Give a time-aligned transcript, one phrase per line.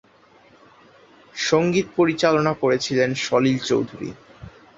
[1.35, 4.09] সঙ্গীত পরিচালনা করেছিলেন সলিল চৌধুরী।